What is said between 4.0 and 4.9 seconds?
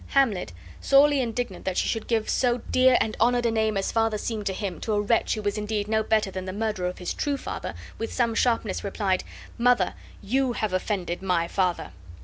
seemed to him